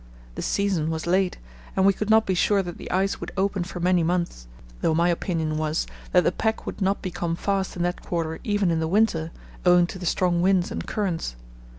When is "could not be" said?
1.93-2.33